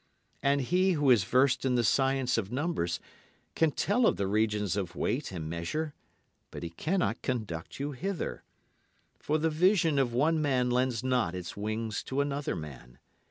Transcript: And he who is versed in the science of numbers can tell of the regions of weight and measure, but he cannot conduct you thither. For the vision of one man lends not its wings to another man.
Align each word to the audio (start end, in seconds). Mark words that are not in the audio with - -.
And 0.41 0.61
he 0.61 0.93
who 0.93 1.11
is 1.11 1.23
versed 1.25 1.63
in 1.63 1.75
the 1.75 1.83
science 1.83 2.35
of 2.35 2.51
numbers 2.51 2.99
can 3.53 3.69
tell 3.69 4.07
of 4.07 4.17
the 4.17 4.25
regions 4.25 4.75
of 4.75 4.95
weight 4.95 5.31
and 5.31 5.47
measure, 5.47 5.93
but 6.49 6.63
he 6.63 6.71
cannot 6.71 7.21
conduct 7.21 7.79
you 7.79 7.93
thither. 7.93 8.41
For 9.19 9.37
the 9.37 9.51
vision 9.51 9.99
of 9.99 10.11
one 10.11 10.41
man 10.41 10.71
lends 10.71 11.03
not 11.03 11.35
its 11.35 11.55
wings 11.55 12.01
to 12.05 12.19
another 12.19 12.55
man. 12.55 12.97